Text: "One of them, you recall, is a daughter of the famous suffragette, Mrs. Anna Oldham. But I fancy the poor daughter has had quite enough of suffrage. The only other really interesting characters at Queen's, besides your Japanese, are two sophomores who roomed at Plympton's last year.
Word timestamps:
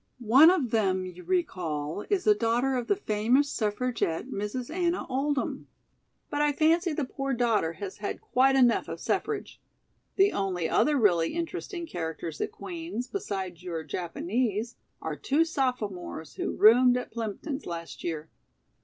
"One 0.33 0.49
of 0.49 0.71
them, 0.71 1.05
you 1.05 1.23
recall, 1.23 2.05
is 2.09 2.25
a 2.25 2.33
daughter 2.33 2.73
of 2.75 2.87
the 2.87 2.95
famous 2.95 3.51
suffragette, 3.51 4.29
Mrs. 4.31 4.73
Anna 4.73 5.05
Oldham. 5.07 5.67
But 6.31 6.41
I 6.41 6.53
fancy 6.53 6.91
the 6.91 7.05
poor 7.05 7.35
daughter 7.35 7.73
has 7.73 7.97
had 7.97 8.19
quite 8.19 8.55
enough 8.55 8.87
of 8.87 8.99
suffrage. 8.99 9.61
The 10.15 10.31
only 10.31 10.67
other 10.67 10.97
really 10.97 11.35
interesting 11.35 11.85
characters 11.85 12.41
at 12.41 12.51
Queen's, 12.51 13.05
besides 13.05 13.61
your 13.61 13.83
Japanese, 13.83 14.75
are 15.03 15.15
two 15.15 15.45
sophomores 15.45 16.33
who 16.33 16.55
roomed 16.55 16.97
at 16.97 17.11
Plympton's 17.11 17.67
last 17.67 18.03
year. 18.03 18.27